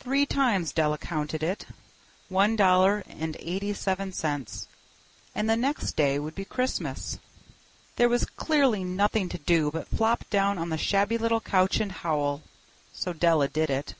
Three 0.00 0.26
times 0.26 0.72
Della 0.72 0.98
counted 0.98 1.44
it. 1.44 1.64
One 2.28 2.56
dollar 2.56 3.04
and 3.08 3.36
eighty 3.38 3.72
seven 3.72 4.12
cents. 4.12 4.66
And 5.32 5.48
the 5.48 5.56
next 5.56 5.92
day 5.92 6.18
would 6.18 6.34
be 6.34 6.44
Christmas. 6.44 7.20
There 7.94 8.08
was 8.08 8.24
clearly 8.24 8.82
nothing 8.82 9.28
to 9.28 9.38
do 9.38 9.70
but 9.70 9.86
flop 9.86 10.28
down 10.28 10.58
on 10.58 10.70
the 10.70 10.76
shabby 10.76 11.18
little 11.18 11.40
couch 11.40 11.78
and 11.78 11.92
howl. 11.92 12.42
So 12.92 13.12
Della 13.12 13.46
did 13.46 13.70
it. 13.70 13.94